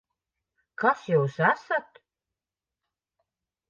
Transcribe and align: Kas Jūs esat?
Kas 0.85 1.05
Jūs 1.13 1.37
esat? 1.51 2.03